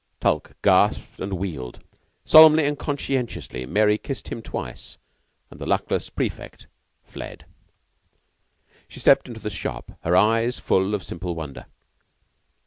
[0.19, 1.79] Tulke gasped and wheeled.
[2.25, 4.97] Solemnly and conscientiously Mary kissed him twice,
[5.51, 6.65] and the luckless prefect
[7.05, 7.45] fled.
[8.87, 11.67] She stepped into the shop, her eyes full of simple wonder.